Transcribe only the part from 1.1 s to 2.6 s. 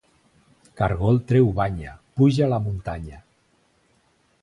treu banya, puja a